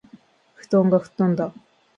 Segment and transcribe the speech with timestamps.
[0.55, 1.53] 布団がふっとんだ